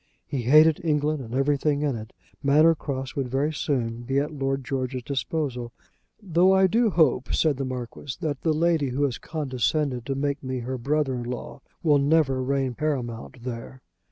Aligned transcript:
He 0.25 0.41
hated 0.41 0.81
England 0.83 1.21
and 1.23 1.35
everything 1.35 1.83
in 1.83 1.95
it. 1.95 2.11
Manor 2.41 2.73
Cross 2.73 3.15
would 3.15 3.29
very 3.29 3.53
soon 3.53 4.01
be 4.01 4.17
at 4.17 4.31
Lord 4.33 4.65
George's 4.65 5.03
disposal, 5.03 5.73
"though 6.19 6.53
I 6.55 6.65
do 6.65 6.89
hope," 6.89 7.31
said 7.35 7.57
the 7.57 7.65
Marquis, 7.65 8.17
"that 8.19 8.41
the 8.41 8.51
lady 8.51 8.89
who 8.89 9.03
has 9.03 9.19
condescended 9.19 10.07
to 10.07 10.15
make 10.15 10.41
me 10.41 10.61
her 10.61 10.79
brother 10.79 11.13
in 11.13 11.21
law, 11.25 11.61
will 11.83 11.99
never 11.99 12.41
reign 12.41 12.73
paramount 12.73 13.43
there." 13.43 13.83